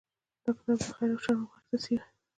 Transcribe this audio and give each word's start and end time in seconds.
دا 0.43 0.51
کتاب 0.57 0.79
د 0.81 0.83
خیر 0.95 1.09
او 1.13 1.21
شر 1.23 1.35
مبارزه 1.41 1.77
څیړي. 1.83 2.05